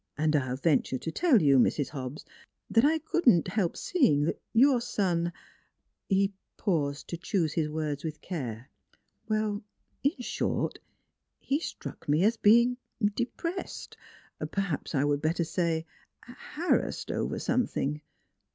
[0.17, 1.89] "And I'll venture to tell you, Mrs.
[1.89, 2.25] Hobbs,
[2.71, 5.31] that I could not help seeing that your son"
[6.09, 8.71] He paused to choose his words with care:"
[9.29, 9.61] Er
[10.03, 10.79] in short,
[11.39, 12.77] he struck me as being
[13.13, 13.95] de pressed,
[14.49, 15.85] perhaps I would better say
[16.23, 18.01] harassed ii2 NEIGHBORS over something.